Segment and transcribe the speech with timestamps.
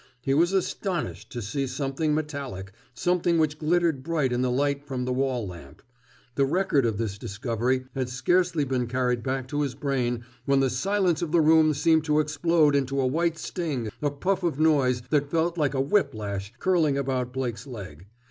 [0.19, 5.05] He was astonished to see something metallic, something which glittered bright in the light from
[5.05, 5.83] the wall lamp.
[6.33, 10.71] The record of this discovery had scarcely been carried back to his brain, when the
[10.71, 15.03] silence of the room seemed to explode into a white sting, a puff of noise
[15.11, 18.07] that felt like a whip lash curling about Blake's leg.